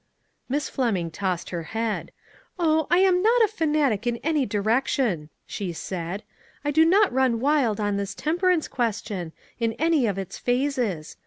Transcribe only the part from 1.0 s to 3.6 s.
tossed her head." Oh! I am not a